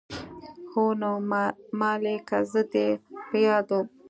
هو 0.71 0.85
نو 1.01 1.11
مالې 1.79 2.17
که 2.27 2.37
زه 2.51 2.61
دې 2.71 2.87
په 3.27 3.35
ياده 3.45 3.73
وم. 3.79 3.85